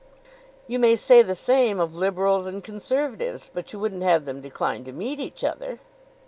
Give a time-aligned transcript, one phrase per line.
[0.65, 4.83] "You may say the same of Liberals and Conservatives, but you wouldn't have them decline
[4.85, 5.79] to meet each other."